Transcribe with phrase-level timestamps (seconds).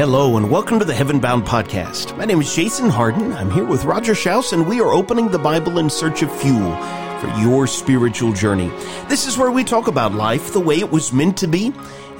[0.00, 2.16] Hello and welcome to the Heaven Bound Podcast.
[2.16, 3.34] My name is Jason Hardin.
[3.34, 6.74] I'm here with Roger Shouse and we are opening the Bible in search of fuel
[7.18, 8.70] for your spiritual journey.
[9.10, 11.66] This is where we talk about life the way it was meant to be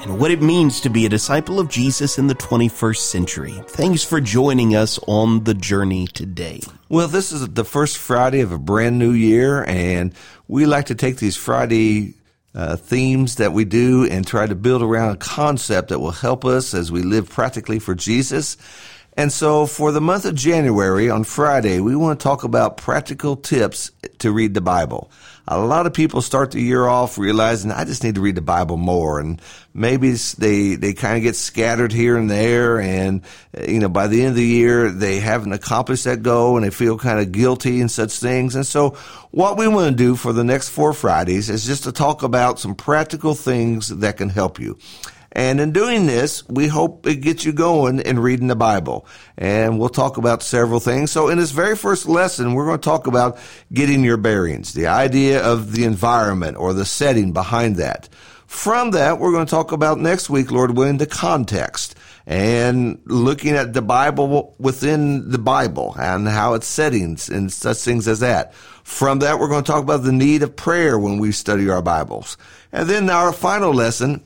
[0.03, 3.55] and what it means to be a disciple of Jesus in the 21st century.
[3.69, 6.61] Thanks for joining us on the journey today.
[6.91, 10.13] Well, this is the first Friday of a brand new year and
[10.49, 12.13] we like to take these Friday
[12.55, 16.45] uh, themes that we do and try to build around a concept that will help
[16.45, 18.57] us as we live practically for Jesus.
[19.17, 23.37] And so for the month of January on Friday, we want to talk about practical
[23.37, 25.11] tips to read the Bible.
[25.49, 28.41] A lot of people start the year off realizing I just need to read the
[28.41, 29.43] Bible more and
[29.75, 32.81] maybe they, they kind of get scattered here and there.
[32.81, 33.23] And,
[33.67, 36.71] you know, by the end of the year, they haven't accomplished that goal and they
[36.71, 38.55] feel kind of guilty and such things.
[38.55, 38.91] And so
[39.33, 42.61] what we want to do for the next four Fridays is just to talk about
[42.61, 44.79] some practical things that can help you.
[45.33, 49.07] And in doing this, we hope it gets you going in reading the Bible.
[49.39, 51.13] And we'll talk about several things.
[51.13, 53.39] So in this very first lesson, we're going to talk about
[53.73, 58.09] getting your bearings, the idea of the environment or the setting behind that.
[58.47, 61.95] From that, we're going to talk about next week, Lord willing, the context
[62.27, 68.07] and looking at the Bible within the Bible and how its settings and such things
[68.07, 68.55] as that.
[68.85, 71.83] From that, we're going to talk about the need of prayer when we study our
[71.83, 72.37] Bibles.
[72.73, 74.23] And then our final lesson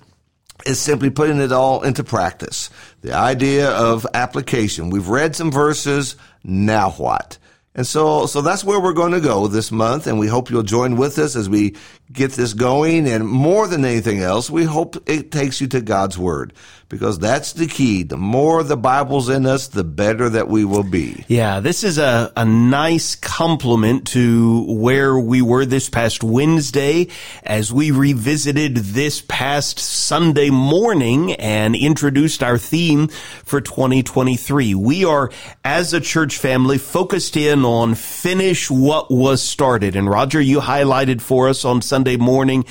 [0.66, 2.70] is simply putting it all into practice.
[3.02, 4.90] The idea of application.
[4.90, 6.16] We've read some verses.
[6.42, 7.38] Now what?
[7.76, 10.06] And so, so that's where we're going to go this month.
[10.06, 11.76] And we hope you'll join with us as we
[12.12, 13.08] get this going.
[13.08, 16.52] And more than anything else, we hope it takes you to God's Word
[16.88, 18.02] because that's the key.
[18.02, 21.24] The more the Bible's in us, the better that we will be.
[21.28, 27.08] Yeah, this is a, a nice complement to where we were this past Wednesday
[27.42, 34.74] as we revisited this past Sunday morning and introduced our theme for 2023.
[34.74, 35.30] We are,
[35.64, 39.96] as a church family, focused in on finish what was started.
[39.96, 42.64] And Roger, you highlighted for us on Sunday morning,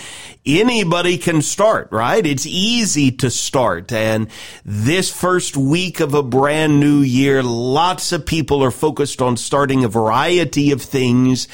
[0.45, 2.25] anybody can start, right?
[2.25, 3.88] It's easy to start.
[4.03, 4.27] And
[4.65, 9.85] this first week of a brand new year, lots of people are focused on starting
[9.85, 11.47] a variety of things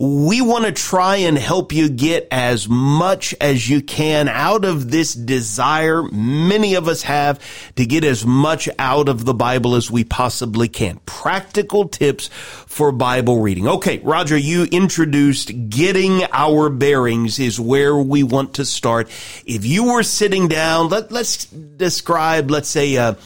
[0.00, 4.92] we want to try and help you get as much as you can out of
[4.92, 7.40] this desire many of us have
[7.74, 11.00] to get as much out of the Bible as we possibly can.
[11.04, 13.66] Practical tips for Bible reading.
[13.66, 19.08] Okay, Roger, you introduced getting our bearings is where we want to start.
[19.46, 23.16] If you were sitting down, let, us describe, let's say, a,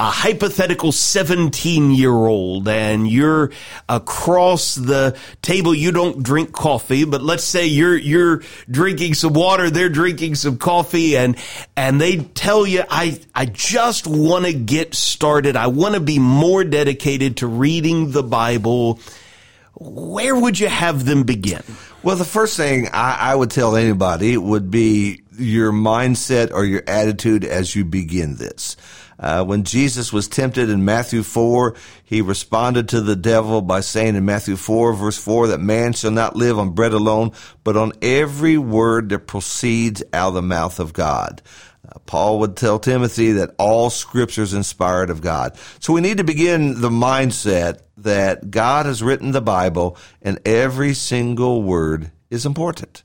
[0.00, 3.50] a hypothetical 17 year old and you're
[3.86, 5.74] across the table.
[5.74, 9.68] You don't drink coffee, but let's say you're, you're drinking some water.
[9.68, 11.36] They're drinking some coffee and,
[11.76, 15.54] and they tell you, I, I just want to get started.
[15.54, 19.00] I want to be more dedicated to reading the Bible.
[19.74, 21.62] Where would you have them begin?
[22.02, 26.84] Well, the first thing I, I would tell anybody would be your mindset or your
[26.86, 28.78] attitude as you begin this.
[29.20, 34.16] Uh, when Jesus was tempted in Matthew 4, he responded to the devil by saying
[34.16, 37.32] in Matthew 4 verse 4 that man shall not live on bread alone,
[37.62, 41.42] but on every word that proceeds out of the mouth of God.
[41.86, 45.54] Uh, Paul would tell Timothy that all scripture is inspired of God.
[45.80, 50.94] So we need to begin the mindset that God has written the Bible and every
[50.94, 53.02] single word is important.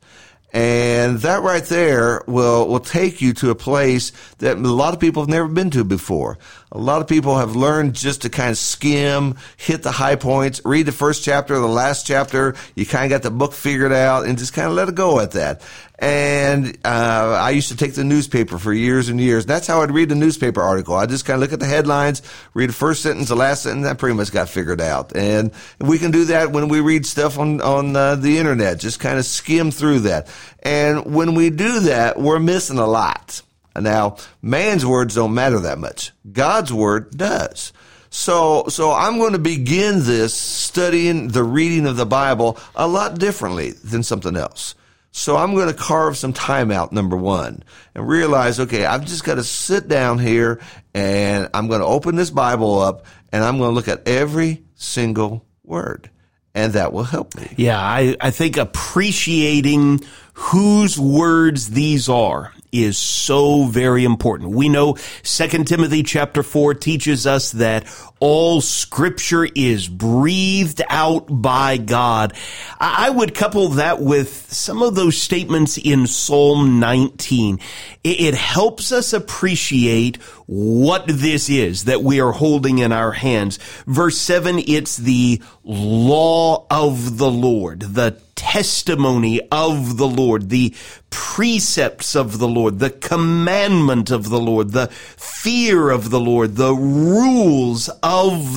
[0.56, 5.02] And that right there will, will take you to a place that a lot of
[5.02, 6.38] people have never been to before.
[6.72, 10.62] A lot of people have learned just to kind of skim, hit the high points,
[10.66, 12.56] read the first chapter, the last chapter.
[12.76, 15.20] You kind of got the book figured out and just kind of let it go
[15.20, 15.62] at that.
[16.00, 19.46] And uh, I used to take the newspaper for years and years.
[19.46, 20.96] That's how I'd read the newspaper article.
[20.96, 22.22] I just kind of look at the headlines,
[22.54, 23.86] read the first sentence, the last sentence.
[23.86, 25.16] That pretty much got figured out.
[25.16, 28.80] And we can do that when we read stuff on on uh, the internet.
[28.80, 30.28] Just kind of skim through that.
[30.64, 33.42] And when we do that, we're missing a lot.
[33.80, 36.12] Now, man's words don't matter that much.
[36.32, 37.74] God's word does.
[38.10, 43.20] So, so I'm going to begin this studying the reading of the Bible a lot
[43.20, 44.76] differently than something else.
[45.12, 47.64] So I'm going to carve some time out, number one,
[47.94, 50.62] and realize, okay, I've just got to sit down here
[50.94, 54.64] and I'm going to open this Bible up and I'm going to look at every
[54.76, 56.10] single word.
[56.54, 57.54] And that will help me.
[57.58, 60.02] Yeah, I, I think appreciating
[60.34, 64.52] whose words these are is so very important.
[64.52, 67.86] We know 2 Timothy chapter 4 teaches us that
[68.20, 72.34] all scripture is breathed out by God.
[72.80, 77.60] I would couple that with some of those statements in Psalm 19.
[78.04, 83.58] It helps us appreciate what this is that we are holding in our hands.
[83.88, 90.76] Verse 7, it's the law of the Lord, the testimony of the Lord, the
[91.10, 96.76] precepts of the Lord, the commandment of the Lord, the fear of the Lord, the
[96.76, 98.15] rules of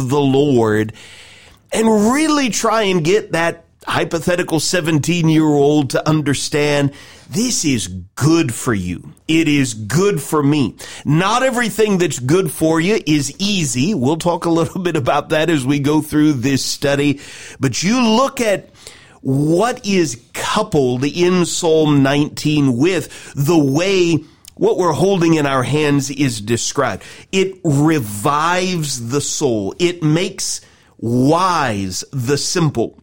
[0.09, 0.93] the Lord,
[1.73, 6.93] and really try and get that hypothetical 17 year old to understand
[7.31, 9.13] this is good for you.
[9.27, 10.77] It is good for me.
[11.05, 13.95] Not everything that's good for you is easy.
[13.95, 17.21] We'll talk a little bit about that as we go through this study.
[17.61, 18.71] But you look at
[19.21, 24.25] what is coupled in Psalm 19 with the way
[24.59, 27.05] what we're holding in our hands is described.
[27.33, 29.75] It revives the soul.
[29.79, 30.61] It makes
[30.99, 33.01] wise the simple.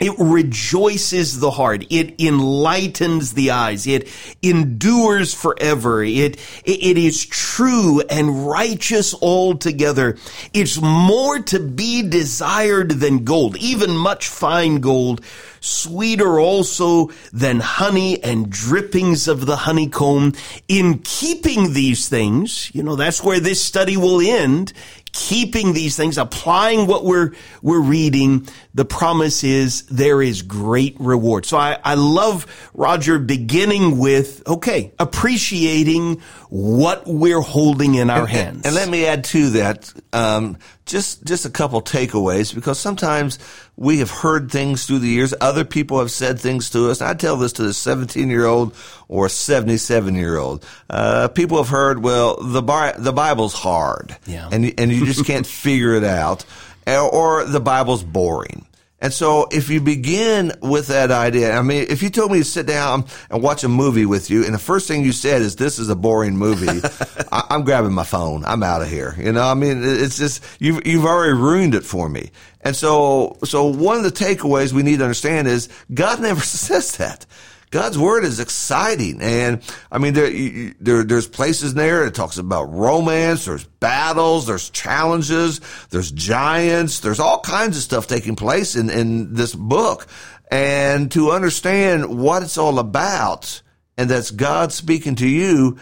[0.00, 1.84] It rejoices the heart.
[1.90, 3.86] It enlightens the eyes.
[3.86, 4.08] It
[4.42, 6.04] endures forever.
[6.04, 10.16] It, it is true and righteous altogether.
[10.54, 15.20] It's more to be desired than gold, even much fine gold,
[15.60, 20.34] sweeter also than honey and drippings of the honeycomb.
[20.68, 24.72] In keeping these things, you know, that's where this study will end
[25.12, 27.32] keeping these things, applying what we're,
[27.62, 31.46] we're reading, the promise is there is great reward.
[31.46, 38.30] So I, I love Roger beginning with, okay, appreciating what we're holding in our and,
[38.30, 38.66] hands.
[38.66, 40.56] And, let me add to that, um,
[40.86, 43.38] just, just a couple takeaways because sometimes
[43.76, 45.34] we have heard things through the years.
[45.40, 47.02] Other people have said things to us.
[47.02, 48.74] I tell this to the 17 year old
[49.08, 50.66] or 77 year old.
[50.88, 54.16] Uh, people have heard, well, the, Bi- the Bible's hard.
[54.26, 54.48] Yeah.
[54.50, 56.44] And, and you just can't figure it out.
[56.86, 58.64] Or the Bible's boring.
[59.00, 62.44] And so if you begin with that idea, I mean, if you told me to
[62.44, 65.54] sit down and watch a movie with you and the first thing you said is
[65.54, 66.66] this is a boring movie,
[67.32, 68.44] I, am grabbing my phone.
[68.44, 69.14] I'm out of here.
[69.16, 72.30] You know, I mean, it's just, you've, you've already ruined it for me.
[72.62, 76.96] And so, so one of the takeaways we need to understand is God never says
[76.96, 77.24] that.
[77.70, 79.20] God's word is exciting.
[79.20, 84.70] And I mean, there, there, there's places there it talks about romance, there's battles, there's
[84.70, 85.60] challenges,
[85.90, 90.06] there's giants, there's all kinds of stuff taking place in, in this book.
[90.50, 93.62] And to understand what it's all about
[93.98, 95.76] and that's God speaking to you,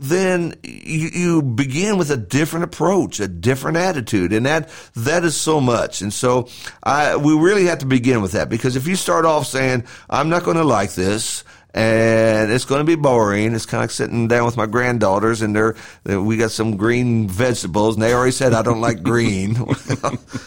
[0.00, 5.36] then you, you, begin with a different approach, a different attitude, and that that is
[5.36, 6.00] so much.
[6.02, 6.48] And so,
[6.82, 10.28] I we really have to begin with that because if you start off saying, "I'm
[10.28, 13.54] not going to like this," and it's going to be boring.
[13.54, 17.28] It's kind of like sitting down with my granddaughters, and they're we got some green
[17.28, 19.54] vegetables, and they already said I don't like green.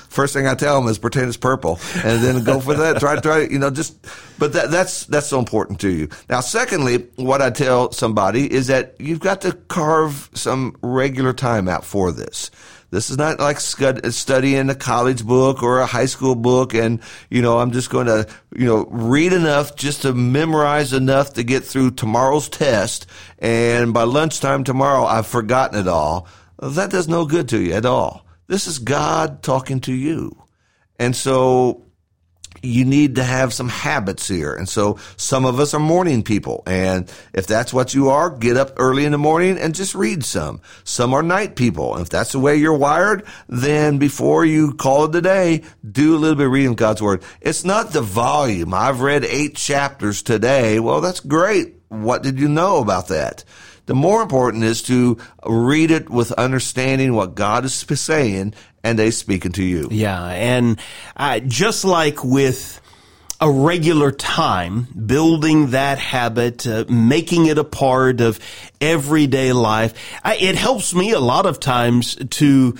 [0.10, 3.00] First thing I tell them is pretend it's purple, and then go for that.
[3.00, 4.01] Try, try, you know, just.
[4.42, 6.10] But that, that's that's so important to you.
[6.28, 11.70] Now, secondly, what I tell somebody is that you've got to carve some regular time
[11.70, 12.50] out for this.
[12.90, 17.44] This is not like studying a college book or a high school book and, you
[17.44, 18.28] know, I'm just going to,
[18.58, 23.06] you know, read enough just to memorize enough to get through tomorrow's test.
[23.38, 26.28] And by lunchtime tomorrow, I've forgotten it all.
[26.58, 28.26] That does no good to you at all.
[28.48, 30.36] This is God talking to you.
[30.98, 31.86] And so
[32.64, 34.54] you need to have some habits here.
[34.54, 36.64] And so some of us are morning people.
[36.66, 40.24] And if that's what you are, get up early in the morning and just read
[40.24, 40.62] some.
[40.84, 41.94] Some are night people.
[41.94, 46.16] And if that's the way you're wired, then before you call it a day, do
[46.16, 47.24] a little bit of reading God's word.
[47.42, 48.74] It's not the volume.
[48.74, 50.80] I've read eight chapters today.
[50.80, 51.76] Well, that's great.
[51.90, 53.44] What did you know about that?
[53.86, 59.12] The more important is to read it with understanding what God is saying and they
[59.12, 59.88] speaking to you.
[59.92, 60.24] Yeah.
[60.24, 60.80] And
[61.16, 62.80] uh, just like with
[63.40, 68.40] a regular time, building that habit, uh, making it a part of
[68.80, 72.78] everyday life, I, it helps me a lot of times to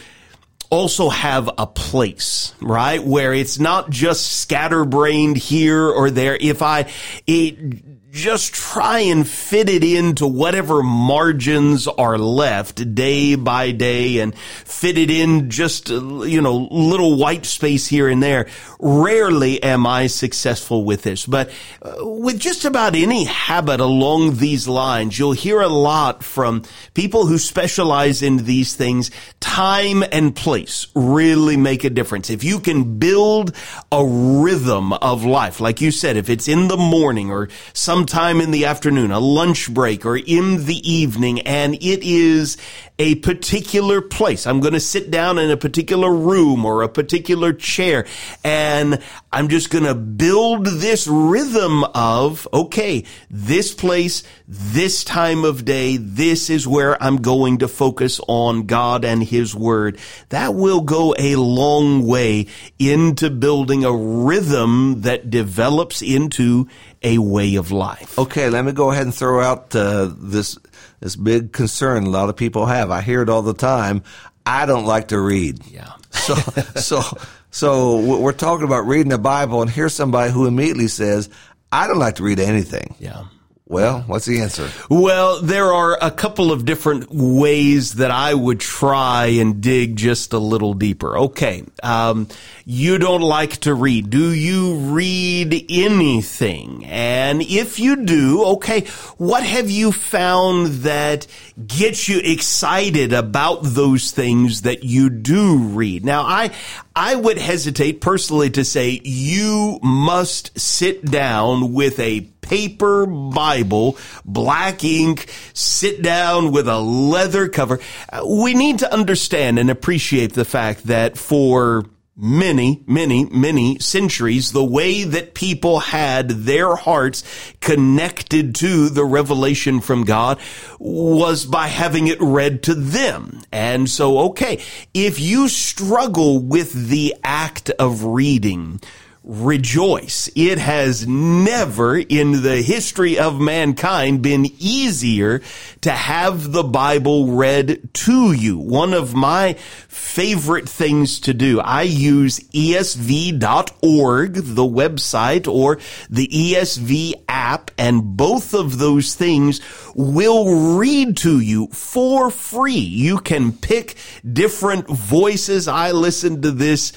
[0.70, 3.04] also have a place, right?
[3.04, 6.38] Where it's not just scatterbrained here or there.
[6.40, 6.90] If I,
[7.28, 14.38] it, just try and fit it into whatever margins are left day by day and
[14.38, 18.50] fit it in just, you know, little white space here and there.
[18.80, 21.52] Rarely am I successful with this, but
[21.82, 26.64] uh, with just about any habit along these lines, you'll hear a lot from
[26.94, 29.10] people who specialize in these things.
[29.40, 32.30] Time and place really make a difference.
[32.30, 33.56] If you can build
[33.90, 38.42] a rhythm of life, like you said, if it's in the morning or some sometime
[38.42, 42.58] in the afternoon, a lunch break or in the evening, and it is
[43.02, 44.46] a particular place.
[44.46, 48.06] I'm going to sit down in a particular room or a particular chair
[48.44, 55.66] and I'm just going to build this rhythm of, okay, this place, this time of
[55.66, 59.98] day, this is where I'm going to focus on God and His Word.
[60.30, 66.68] That will go a long way into building a rhythm that develops into
[67.02, 68.20] a way of life.
[68.20, 70.60] Okay, let me go ahead and throw out uh, this
[71.02, 72.90] this big concern a lot of people have.
[72.90, 74.04] I hear it all the time.
[74.46, 75.66] I don't like to read.
[75.68, 75.92] Yeah.
[76.12, 76.36] so
[76.76, 77.02] so
[77.50, 81.30] so we're talking about reading the Bible, and here's somebody who immediately says,
[81.72, 83.26] "I don't like to read anything." Yeah.
[83.72, 84.70] Well, what's the answer?
[84.90, 90.34] Well, there are a couple of different ways that I would try and dig just
[90.34, 91.18] a little deeper.
[91.18, 91.64] Okay.
[91.82, 92.28] Um,
[92.66, 94.10] you don't like to read.
[94.10, 96.84] Do you read anything?
[96.86, 98.82] And if you do, okay,
[99.18, 101.26] what have you found that
[101.66, 106.04] gets you excited about those things that you do read?
[106.04, 106.52] Now, I,
[106.96, 114.84] I would hesitate personally to say you must sit down with a paper Bible, black
[114.84, 117.80] ink, sit down with a leather cover.
[118.10, 121.86] Uh, we need to understand and appreciate the fact that for
[122.22, 127.24] many, many, many centuries, the way that people had their hearts
[127.60, 130.40] connected to the revelation from God
[130.80, 133.42] was by having it read to them.
[133.52, 134.62] And so, okay,
[134.94, 138.80] if you struggle with the act of reading,
[139.24, 140.32] rejoice.
[140.36, 145.42] It has never in the history of mankind been easier
[145.82, 148.58] to have the Bible read to you.
[148.58, 149.54] One of my
[149.88, 155.78] favorite things to do, I use esv.org, the website, or
[156.10, 159.62] the ESV app, and both of those things
[159.94, 162.74] will read to you for free.
[162.74, 163.98] You can pick
[164.28, 165.68] different voices.
[165.68, 166.92] I listen to this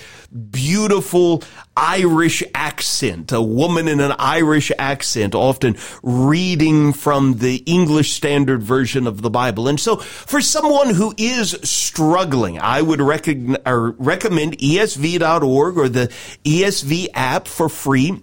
[0.51, 1.43] beautiful
[1.77, 9.07] Irish accent, a woman in an Irish accent, often reading from the English Standard Version
[9.07, 9.67] of the Bible.
[9.67, 16.13] And so for someone who is struggling, I would recogn- uh, recommend ESV.org or the
[16.45, 18.23] ESV app for free.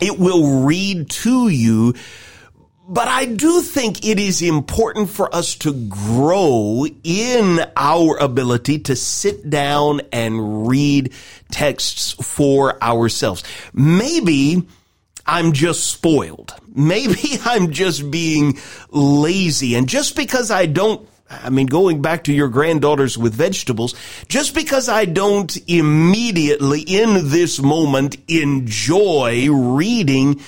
[0.00, 1.94] It will read to you
[2.88, 8.96] but I do think it is important for us to grow in our ability to
[8.96, 11.12] sit down and read
[11.50, 13.44] texts for ourselves.
[13.74, 14.66] Maybe
[15.26, 16.54] I'm just spoiled.
[16.74, 19.74] Maybe I'm just being lazy.
[19.74, 23.94] And just because I don't I mean, going back to your granddaughters with vegetables,
[24.28, 30.40] just because I don't immediately in this moment enjoy reading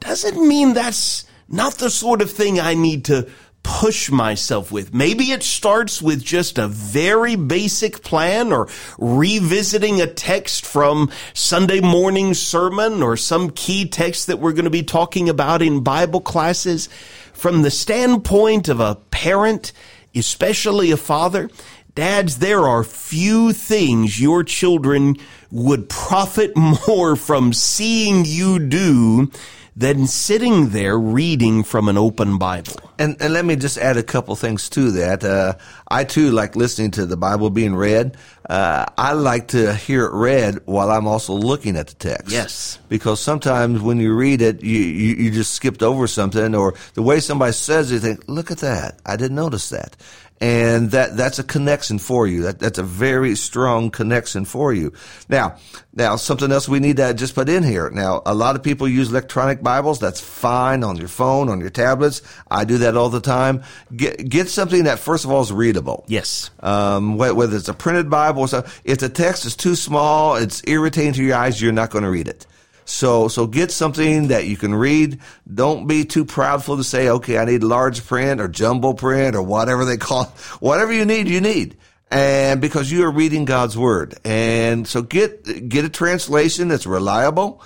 [0.00, 3.28] doesn't mean that's not the sort of thing I need to
[3.62, 4.94] push myself with.
[4.94, 11.80] Maybe it starts with just a very basic plan or revisiting a text from Sunday
[11.80, 16.20] morning sermon or some key text that we're going to be talking about in Bible
[16.20, 16.88] classes.
[17.32, 19.72] From the standpoint of a parent,
[20.14, 21.50] especially a father,
[21.94, 25.16] dads, there are few things your children
[25.50, 26.56] would profit
[26.88, 29.30] more from seeing you do
[29.78, 32.74] than sitting there reading from an open Bible.
[32.98, 35.22] And, and let me just add a couple things to that.
[35.22, 35.54] Uh,
[35.86, 38.16] I too like listening to the Bible being read.
[38.50, 42.32] Uh, I like to hear it read while I'm also looking at the text.
[42.32, 42.80] Yes.
[42.88, 47.02] Because sometimes when you read it, you, you, you just skipped over something or the
[47.02, 48.98] way somebody says it, you think, look at that.
[49.06, 49.94] I didn't notice that
[50.40, 52.42] and that that's a connection for you.
[52.42, 54.92] That that's a very strong connection for you.
[55.28, 55.56] Now,
[55.92, 57.90] now something else we need to just put in here.
[57.90, 59.98] Now, a lot of people use electronic Bibles.
[59.98, 62.22] That's fine on your phone, on your tablets.
[62.50, 63.62] I do that all the time.
[63.94, 66.04] Get get something that first of all is readable.
[66.08, 66.50] Yes.
[66.60, 68.72] Um, whether it's a printed Bible or something.
[68.84, 71.60] If the text is too small, it's irritating to your eyes.
[71.60, 72.46] You're not going to read it.
[72.88, 75.20] So, so get something that you can read.
[75.52, 79.42] Don't be too proudful to say, okay, I need large print or jumbo print or
[79.42, 80.28] whatever they call it.
[80.60, 81.76] Whatever you need, you need.
[82.10, 84.14] And because you are reading God's word.
[84.24, 87.62] And so get, get a translation that's reliable.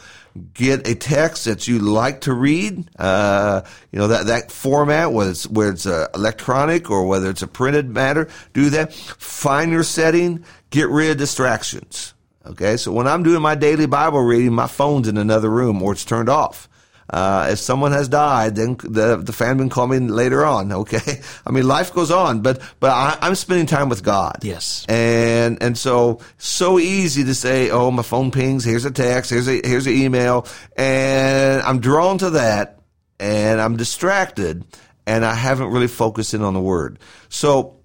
[0.55, 2.91] Get a text that you like to read.
[2.99, 3.63] Uh,
[3.93, 7.47] you know, that, that format, whether it's, whether it's uh, electronic or whether it's a
[7.47, 8.93] printed matter, do that.
[8.93, 10.45] Find your setting.
[10.71, 12.13] Get rid of distractions.
[12.45, 15.93] Okay, so when I'm doing my daily Bible reading, my phone's in another room or
[15.93, 16.69] it's turned off.
[17.11, 20.73] Uh, if someone has died, then the the family can call me later on.
[20.83, 24.39] Okay, I mean life goes on, but but I, am spending time with God.
[24.43, 28.65] Yes, and and so so easy to say, oh, my phone pings.
[28.65, 29.31] Here's a text.
[29.31, 30.47] Here's a here's an email,
[30.77, 32.79] and I'm drawn to that
[33.23, 34.65] and I'm distracted
[35.07, 36.99] and I haven't really focused in on the word.
[37.29, 37.82] So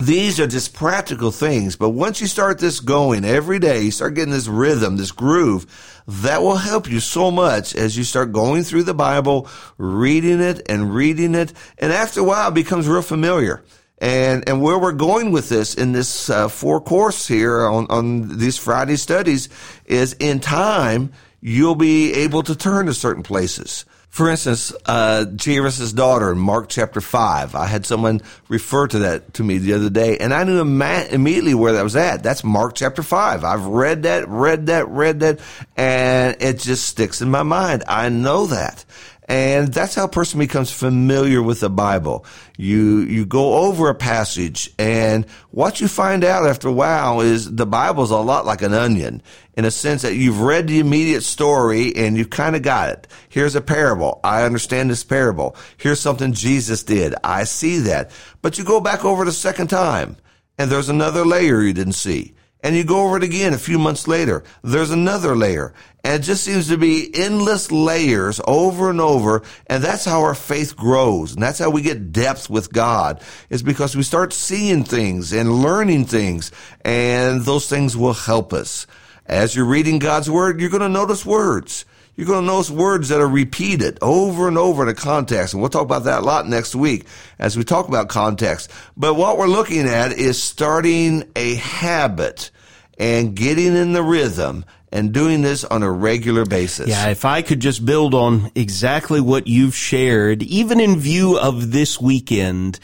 [0.00, 1.76] these are just practical things.
[1.76, 5.66] But once you start this going every day, you start getting this rhythm, this groove,
[6.06, 10.62] that will help you so much as you start going through the Bible, reading it
[10.68, 11.52] and reading it.
[11.78, 13.62] And after a while, it becomes real familiar.
[14.00, 18.38] And, and where we're going with this in this uh, four course here on, on
[18.38, 19.48] these Friday studies
[19.84, 23.84] is in time, you'll be able to turn to certain places.
[24.08, 27.54] For instance, uh, Jairus' daughter in Mark chapter 5.
[27.54, 31.54] I had someone refer to that to me the other day, and I knew immediately
[31.54, 32.22] where that was at.
[32.22, 33.44] That's Mark chapter 5.
[33.44, 35.40] I've read that, read that, read that,
[35.76, 37.84] and it just sticks in my mind.
[37.86, 38.84] I know that.
[39.28, 42.24] And that's how a person becomes familiar with the Bible.
[42.56, 47.54] You, you go over a passage and what you find out after a while is
[47.54, 49.22] the Bible's a lot like an onion
[49.54, 53.06] in a sense that you've read the immediate story and you've kind of got it.
[53.28, 54.18] Here's a parable.
[54.24, 55.56] I understand this parable.
[55.76, 57.14] Here's something Jesus did.
[57.22, 58.10] I see that.
[58.40, 60.16] But you go back over the second time
[60.56, 63.78] and there's another layer you didn't see and you go over it again a few
[63.78, 64.42] months later.
[64.62, 65.72] There's another layer.
[66.02, 69.42] And it just seems to be endless layers over and over.
[69.66, 71.34] And that's how our faith grows.
[71.34, 75.62] And that's how we get depth with God is because we start seeing things and
[75.62, 76.50] learning things.
[76.84, 78.86] And those things will help us.
[79.26, 81.84] As you're reading God's word, you're going to notice words.
[82.18, 85.54] You're going to notice words that are repeated over and over in a context.
[85.54, 87.06] And we'll talk about that a lot next week
[87.38, 88.72] as we talk about context.
[88.96, 92.50] But what we're looking at is starting a habit
[92.98, 96.88] and getting in the rhythm and doing this on a regular basis.
[96.88, 101.70] Yeah, if I could just build on exactly what you've shared, even in view of
[101.70, 102.80] this weekend,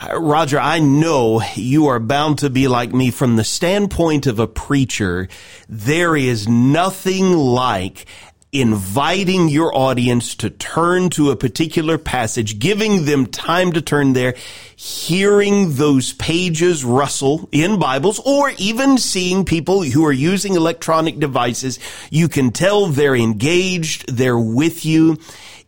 [0.00, 4.40] uh, Roger, I know you are bound to be like me from the standpoint of
[4.40, 5.28] a preacher.
[5.68, 8.06] There is nothing like
[8.52, 14.34] inviting your audience to turn to a particular passage, giving them time to turn there,
[14.76, 21.78] hearing those pages rustle in Bibles, or even seeing people who are using electronic devices.
[22.10, 25.18] You can tell they're engaged, they're with you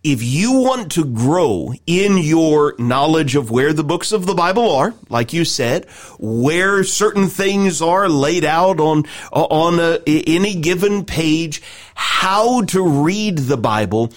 [0.04, 4.70] if you want to grow in your knowledge of where the books of the Bible
[4.70, 5.86] are, like you said,
[6.18, 11.62] where certain things are laid out on, on a, any given page,
[11.94, 14.12] how to read the Bible,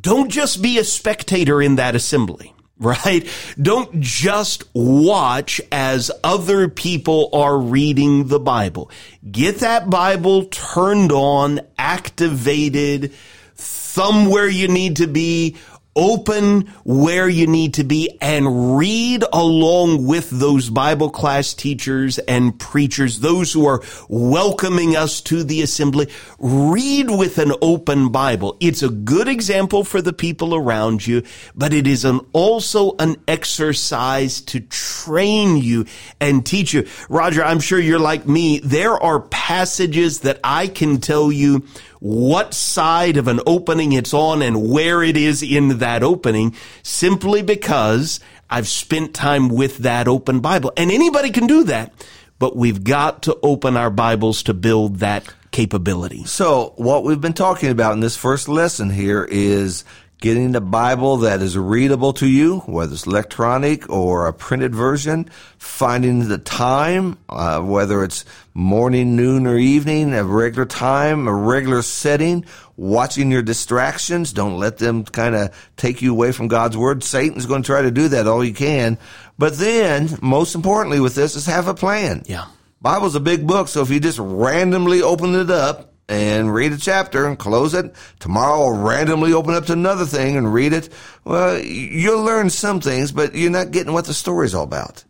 [0.00, 3.28] don't just be a spectator in that assembly right?
[3.60, 8.90] Don't just watch as other people are reading the Bible.
[9.30, 13.12] Get that Bible turned on, activated,
[13.54, 15.56] thumb where you need to be,
[15.96, 22.58] open where you need to be and read along with those Bible class teachers and
[22.58, 26.08] preachers, those who are welcoming us to the assembly.
[26.38, 28.56] Read with an open Bible.
[28.60, 31.22] It's a good example for the people around you,
[31.54, 35.86] but it is an, also an exercise to train you
[36.20, 36.86] and teach you.
[37.08, 38.60] Roger, I'm sure you're like me.
[38.60, 41.64] There are passages that I can tell you
[42.00, 47.42] what side of an opening it's on and where it is in that opening simply
[47.42, 50.72] because I've spent time with that open Bible.
[50.76, 51.92] And anybody can do that,
[52.38, 56.24] but we've got to open our Bibles to build that capability.
[56.24, 59.84] So what we've been talking about in this first lesson here is
[60.20, 65.28] getting the Bible that is readable to you, whether it's electronic or a printed version,
[65.58, 71.80] finding the time, uh, whether it's morning, noon, or evening, a regular time, a regular
[71.80, 72.44] setting,
[72.76, 74.32] watching your distractions.
[74.32, 77.02] Don't let them kind of take you away from God's Word.
[77.02, 78.98] Satan's going to try to do that all he can.
[79.38, 82.24] But then, most importantly with this is have a plan.
[82.26, 82.46] Yeah.
[82.82, 86.76] Bible's a big book, so if you just randomly open it up, and read a
[86.76, 87.94] chapter and close it.
[88.18, 90.88] Tomorrow I'll randomly open up to another thing and read it.
[91.24, 95.04] Well, you'll learn some things, but you're not getting what the story's all about.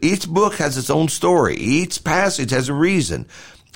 [0.00, 1.56] Each book has its own story.
[1.56, 3.26] Each passage has a reason.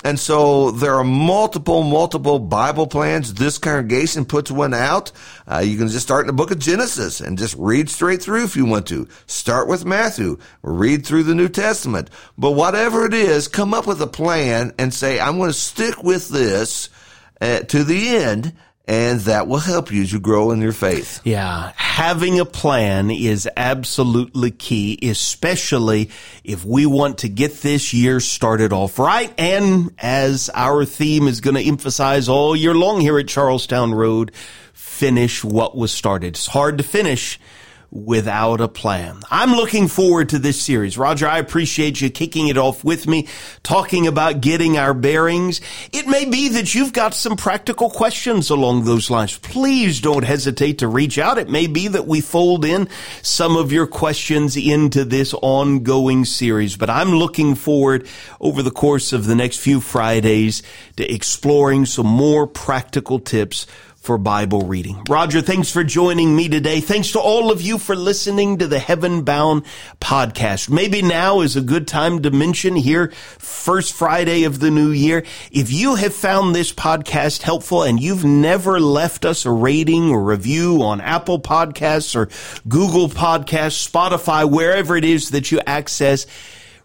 [0.03, 3.33] And so there are multiple, multiple Bible plans.
[3.33, 5.11] This congregation puts one out.
[5.47, 8.43] Uh, you can just start in the book of Genesis and just read straight through
[8.43, 9.07] if you want to.
[9.25, 12.09] Start with Matthew, read through the New Testament.
[12.37, 16.03] But whatever it is, come up with a plan and say, I'm going to stick
[16.03, 16.89] with this
[17.41, 18.53] uh, to the end
[18.87, 21.19] and that will help you as you grow in your faith.
[21.25, 21.73] Yeah.
[21.75, 26.09] Having a plan is absolutely key, especially
[26.43, 29.33] if we want to get this year started off right.
[29.37, 34.31] And as our theme is going to emphasize all year long here at Charlestown Road,
[34.73, 36.29] finish what was started.
[36.29, 37.39] It's hard to finish
[37.89, 39.21] without a plan.
[39.31, 40.97] I'm looking forward to this series.
[40.97, 43.27] Roger, I appreciate you kicking it off with me,
[43.63, 45.61] talking about getting our bearings.
[45.93, 49.37] It may be that you've got some practical questions along those lines.
[49.37, 51.37] Please don't hesitate to reach out.
[51.37, 52.89] It may be that we fold in
[53.21, 58.07] some of your questions into this ongoing series, but I'm looking forward
[58.41, 60.61] over the course of the next few Fridays
[60.97, 63.65] to exploring some more practical tips
[64.07, 65.03] for Bible reading.
[65.09, 66.79] Roger, thanks for joining me today.
[66.79, 69.65] Thanks to all of you for listening to the Heaven Bound
[69.99, 70.69] podcast.
[70.69, 75.25] Maybe now is a good time to mention here, first Friday of the new year.
[75.51, 80.23] If you have found this podcast helpful and you've never left us a rating or
[80.23, 82.29] review on Apple Podcasts or
[82.65, 86.27] Google Podcasts, Spotify, wherever it is that you access,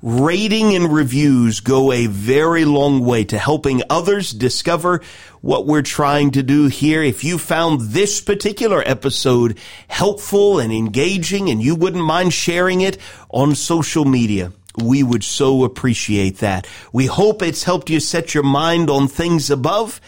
[0.02, 5.00] rating and reviews go a very long way to helping others discover
[5.40, 7.02] what we're trying to do here.
[7.02, 12.98] If you found this particular episode helpful and engaging and you wouldn't mind sharing it
[13.30, 16.66] on social media, we would so appreciate that.
[16.92, 20.00] We hope it's helped you set your mind on things above,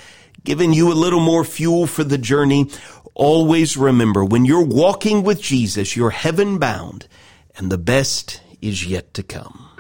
[0.43, 2.71] giving you a little more fuel for the journey.
[3.15, 7.07] Always remember when you're walking with Jesus, you're heaven bound
[7.57, 9.74] and the best is yet to come.